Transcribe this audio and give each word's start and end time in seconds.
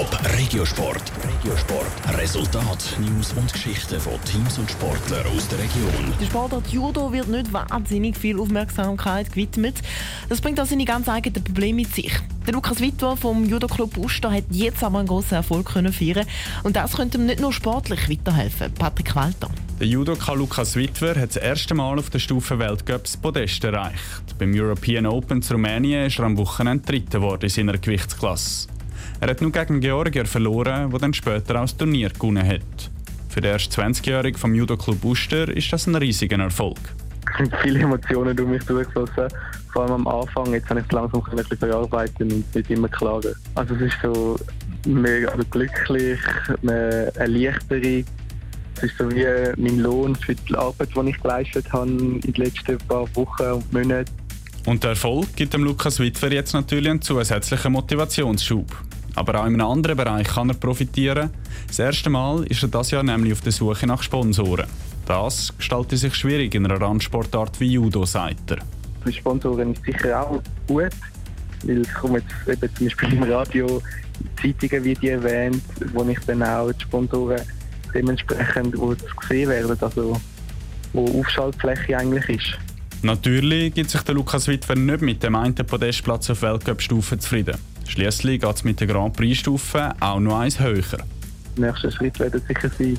Top 0.00 0.18
Regiosport. 0.38 1.12
Regiosport. 1.28 2.18
Resultat, 2.18 2.96
News 3.00 3.34
und 3.34 3.52
Geschichten 3.52 4.00
von 4.00 4.14
Teams 4.24 4.56
und 4.56 4.70
Sportlern 4.70 5.26
aus 5.36 5.46
der 5.48 5.58
Region. 5.58 6.14
Der 6.18 6.24
Sportart 6.24 6.68
Judo 6.68 7.12
wird 7.12 7.28
nicht 7.28 7.52
wahnsinnig 7.52 8.16
viel 8.16 8.40
Aufmerksamkeit 8.40 9.30
gewidmet. 9.30 9.74
Das 10.30 10.40
bringt 10.40 10.58
auch 10.58 10.64
seine 10.64 10.86
ganz 10.86 11.06
eigenen 11.06 11.44
Probleme 11.44 11.82
mit 11.82 11.94
sich. 11.94 12.12
Der 12.46 12.54
Lukas 12.54 12.80
Witwer 12.80 13.14
vom 13.14 13.44
Judo 13.44 13.66
Club 13.66 13.98
Uster 13.98 14.32
hat 14.32 14.44
jetzt 14.50 14.82
aber 14.82 15.00
einen 15.00 15.08
grossen 15.08 15.34
Erfolg 15.34 15.66
können 15.66 15.92
feiern 15.92 16.24
und 16.62 16.76
das 16.76 16.96
könnte 16.96 17.18
ihm 17.18 17.26
nicht 17.26 17.40
nur 17.40 17.52
sportlich 17.52 18.08
weiterhelfen. 18.08 18.72
Patrick 18.72 19.14
Walter. 19.14 19.50
Der 19.80 19.86
Judoka 19.86 20.32
Lukas 20.32 20.76
Witwer 20.76 21.20
hat 21.20 21.36
das 21.36 21.36
erste 21.36 21.74
Mal 21.74 21.98
auf 21.98 22.08
der 22.08 22.20
Stufe 22.20 22.58
Weltcup 22.58 23.04
das 23.04 23.18
Podest 23.18 23.62
erreicht. 23.64 24.38
Beim 24.38 24.52
European 24.54 25.04
Open 25.04 25.42
zu 25.42 25.52
Rumänien 25.52 26.06
ist 26.06 26.18
er 26.18 26.24
am 26.24 26.38
Wochenende 26.38 26.84
Dritter 26.86 27.18
geworden 27.18 27.42
in 27.42 27.50
seiner 27.50 27.76
Gewichtsklasse. 27.76 28.68
Er 29.22 29.28
hat 29.28 29.42
nur 29.42 29.52
gegen 29.52 29.80
Georgier 29.80 30.24
verloren, 30.24 30.90
der 30.90 30.98
dann 30.98 31.12
später 31.12 31.56
auch 31.56 31.62
das 31.62 31.76
Turnier 31.76 32.08
gewonnen 32.08 32.46
hat. 32.46 32.90
Für 33.28 33.42
den 33.42 33.52
ersten 33.52 33.74
20-Jährigen 33.74 34.38
vom 34.38 34.54
Judo 34.54 34.78
Club 34.78 35.04
Uster 35.04 35.48
ist 35.54 35.70
das 35.70 35.86
ein 35.86 35.94
riesiger 35.94 36.38
Erfolg. 36.38 36.78
Es 37.30 37.36
sind 37.36 37.54
viele 37.62 37.80
Emotionen 37.80 38.34
durch 38.34 38.48
mich 38.48 38.64
durchgeflossen. 38.64 39.28
Vor 39.72 39.82
allem 39.82 40.06
am 40.06 40.08
Anfang, 40.08 40.52
jetzt 40.54 40.70
habe 40.70 40.80
ich 40.80 40.86
es 40.86 40.92
langsam 40.92 41.22
ein 41.22 41.36
bisschen 41.36 41.58
verarbeiten 41.58 42.32
und 42.32 42.54
nicht 42.54 42.70
immer 42.70 42.88
klagen. 42.88 43.34
Also 43.56 43.74
es 43.74 43.82
ist 43.82 43.96
so 44.02 44.38
mega 44.86 45.34
glücklich, 45.50 46.18
eine 46.62 47.14
Erleichterung. 47.14 48.04
Es 48.76 48.84
ist 48.84 48.96
so 48.96 49.10
wie 49.10 49.26
mein 49.58 49.80
Lohn 49.80 50.16
für 50.16 50.34
die 50.34 50.54
Arbeit, 50.54 50.88
die 50.96 51.10
ich 51.10 51.20
geleistet 51.20 51.70
habe 51.70 51.90
in 51.90 52.20
den 52.20 52.34
letzten 52.34 52.78
paar 52.78 53.06
Wochen 53.14 53.42
und 53.42 53.70
Monaten. 53.70 54.10
Und 54.64 54.82
der 54.82 54.90
Erfolg 54.90 55.36
gibt 55.36 55.52
dem 55.52 55.64
Lukas 55.64 56.00
Witwer 56.00 56.32
jetzt 56.32 56.54
natürlich 56.54 56.88
einen 56.88 57.02
zusätzlichen 57.02 57.72
Motivationsschub. 57.72 58.66
Aber 59.14 59.40
auch 59.40 59.46
in 59.46 59.54
einem 59.54 59.66
anderen 59.66 59.96
Bereich 59.96 60.28
kann 60.28 60.48
er 60.48 60.54
profitieren. 60.54 61.30
Das 61.66 61.78
erste 61.78 62.10
Mal 62.10 62.44
ist 62.44 62.62
er 62.62 62.68
das 62.68 62.90
Jahr 62.90 63.02
nämlich 63.02 63.32
auf 63.32 63.40
der 63.40 63.52
Suche 63.52 63.86
nach 63.86 64.02
Sponsoren. 64.02 64.66
Das 65.06 65.52
gestaltet 65.56 65.98
sich 65.98 66.14
schwierig 66.14 66.54
in 66.54 66.64
einer 66.66 66.80
Randsportart 66.80 67.58
wie 67.60 67.72
Judo, 67.72 68.04
sagt 68.04 68.52
er. 68.52 68.58
Für 69.02 69.12
Sponsoren 69.12 69.72
ist 69.72 69.84
sicher 69.84 70.22
auch 70.22 70.42
gut, 70.66 70.90
weil 71.64 71.80
es 71.80 71.94
kommen 71.94 72.22
jetzt 72.46 72.62
eben 72.62 72.76
zum 72.76 72.86
Beispiel 72.86 73.12
im 73.14 73.22
Radio 73.24 73.82
Zeitungen 74.40 74.84
wie 74.84 74.94
die 74.94 75.08
erwähnt, 75.08 75.62
wo 75.92 76.04
ich 76.04 76.18
dann 76.26 76.42
auch 76.42 76.70
die 76.72 76.82
Sponsoren 76.82 77.40
dementsprechend 77.94 78.78
wo 78.78 78.94
gesehen 79.20 79.48
werden, 79.48 79.76
also 79.80 80.20
wo 80.92 81.20
Aufschaltfläche 81.20 81.98
eigentlich 81.98 82.28
ist. 82.28 82.58
Natürlich 83.02 83.72
gibt 83.74 83.90
sich 83.90 84.02
der 84.02 84.14
Lukas 84.14 84.46
Witwer 84.46 84.76
nicht 84.76 85.00
mit 85.00 85.22
dem 85.22 85.34
einen 85.34 85.54
Podestplatz 85.54 86.28
auf 86.30 86.42
Weltcup-Stufe 86.42 87.18
zufrieden. 87.18 87.56
Schließlich 87.90 88.40
geht 88.40 88.54
es 88.54 88.62
mit 88.62 88.78
der 88.78 88.86
Grand 88.86 89.16
Prix-Stufe 89.16 89.92
auch 89.98 90.20
noch 90.20 90.38
eins 90.38 90.60
höher. 90.60 90.84
Der 91.58 91.72
nächste 91.72 91.90
Schritt 91.90 92.20
wird 92.20 92.40
sicher 92.46 92.70
sein, 92.78 92.96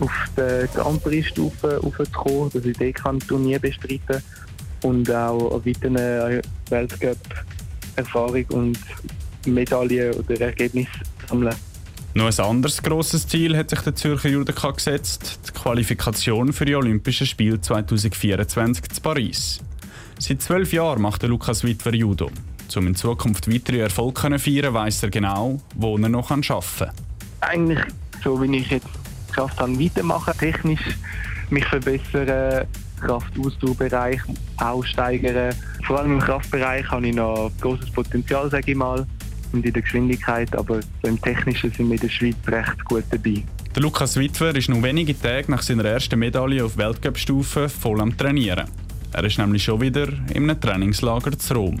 auf 0.00 0.10
der 0.34 0.66
Grand 0.68 1.04
Prix-Stufe 1.04 1.78
aufzukommen, 1.84 2.48
dass 2.50 2.64
ich 2.64 2.74
dort 3.02 3.28
Turnier 3.28 3.58
bestreiten 3.58 4.00
kann 4.06 4.22
und 4.80 5.10
auch 5.10 5.62
weiter 5.62 6.40
Weltcup-Erfahrung 6.70 8.44
und 8.46 8.78
Medaillen 9.44 10.14
oder 10.14 10.40
Ergebnisse 10.40 10.88
sammeln. 11.28 11.54
Noch 12.14 12.26
ein 12.26 12.44
anderes 12.44 12.82
grosses 12.82 13.28
Ziel 13.28 13.54
hat 13.54 13.68
sich 13.68 13.80
der 13.80 13.94
Zürcher 13.94 14.30
Judoka 14.30 14.70
gesetzt, 14.70 15.40
die 15.48 15.52
Qualifikation 15.52 16.54
für 16.54 16.64
die 16.64 16.76
Olympischen 16.76 17.26
Spiele 17.26 17.60
2024 17.60 18.84
in 18.96 19.02
Paris. 19.02 19.60
Seit 20.18 20.40
zwölf 20.40 20.72
Jahren 20.72 21.02
macht 21.02 21.20
der 21.20 21.28
Lukas 21.28 21.62
Witwer 21.62 21.94
Judo. 21.94 22.30
Um 22.76 22.86
in 22.86 22.94
Zukunft 22.94 23.52
weitere 23.52 23.80
Erfolge 23.80 24.20
zu 24.20 24.38
feiern, 24.38 24.74
weiss 24.74 25.02
er 25.02 25.10
genau, 25.10 25.60
wo 25.74 25.96
er 25.96 26.08
noch 26.08 26.30
arbeiten 26.30 26.46
kann. 26.78 26.90
Eigentlich, 27.40 27.80
so 28.22 28.40
wie 28.40 28.56
ich 28.56 28.70
jetzt 28.70 28.86
geschafft 29.28 29.58
habe, 29.58 29.78
weitermachen, 29.78 30.32
technisch 30.38 30.80
mich 31.50 31.64
verbessern, 31.66 32.66
Kraftausdauerbereich 33.00 34.20
auch 34.58 34.84
steigern. 34.84 35.54
Vor 35.86 35.98
allem 35.98 36.12
im 36.12 36.20
Kraftbereich 36.20 36.88
habe 36.90 37.08
ich 37.08 37.14
noch 37.14 37.50
großes 37.60 37.90
Potenzial, 37.90 38.50
sage 38.50 38.70
ich 38.72 38.76
mal, 38.76 39.06
und 39.52 39.64
in 39.64 39.72
der 39.72 39.82
Geschwindigkeit, 39.82 40.54
aber 40.54 40.80
im 41.02 41.20
Technischen 41.20 41.72
sind 41.72 41.88
wir 41.88 41.94
in 41.94 42.00
der 42.00 42.08
Schweiz 42.08 42.36
recht 42.46 42.84
gut 42.84 43.04
dabei. 43.10 43.42
Der 43.74 43.82
Lukas 43.82 44.16
Witwer 44.16 44.54
ist 44.54 44.68
nur 44.68 44.82
wenige 44.82 45.18
Tage 45.18 45.50
nach 45.50 45.62
seiner 45.62 45.84
ersten 45.84 46.18
Medaille 46.18 46.64
auf 46.64 46.76
Weltcup-Stufe 46.76 47.68
voll 47.68 48.00
am 48.00 48.16
Trainieren. 48.16 48.68
Er 49.12 49.24
ist 49.24 49.38
nämlich 49.38 49.64
schon 49.64 49.80
wieder 49.80 50.08
einem 50.34 50.60
Trainingslager 50.60 51.36
zu 51.36 51.54
Rom. 51.54 51.80